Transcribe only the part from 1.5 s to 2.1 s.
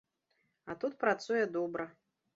добра.